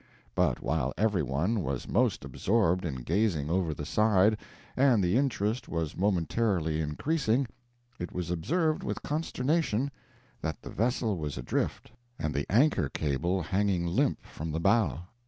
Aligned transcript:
But 0.33 0.63
while 0.63 0.95
every 0.97 1.21
one 1.21 1.61
was 1.61 1.87
most 1.87 2.25
absorbed 2.25 2.85
in 2.85 3.03
gazing 3.03 3.51
over 3.51 3.71
the 3.71 3.85
side, 3.85 4.39
and 4.75 5.03
the 5.03 5.15
interest 5.15 5.69
was 5.69 5.95
momentarily 5.95 6.81
increasing, 6.81 7.47
it 7.99 8.11
was 8.11 8.31
observed 8.31 8.81
with 8.83 9.03
consternation 9.03 9.91
that 10.41 10.59
the 10.63 10.71
vessel 10.71 11.17
was 11.17 11.37
adrift 11.37 11.91
and 12.17 12.33
the 12.33 12.47
anchor 12.51 12.89
cable 12.89 13.43
hanging 13.43 13.85
limp 13.85 14.25
from 14.25 14.51
the 14.51 14.59
bow. 14.59 15.01